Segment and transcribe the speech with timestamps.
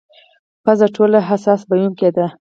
[0.63, 2.25] پزه ټولو حساس بویونکې ده.